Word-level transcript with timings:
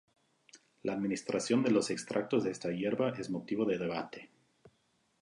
La 0.81 0.93
administración 0.93 1.61
de 1.61 1.69
los 1.69 1.91
extractos 1.91 2.43
de 2.43 2.49
esta 2.49 2.71
hierba 2.71 3.11
es 3.19 3.29
motivo 3.29 3.65
de 3.65 3.77
debate. 3.77 4.31